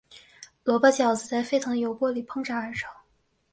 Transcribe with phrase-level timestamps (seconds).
[0.63, 2.89] 萝卜饺子在沸腾的油锅里烹炸而成。